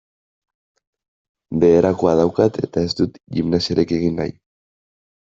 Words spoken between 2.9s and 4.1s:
dut gimnasiarik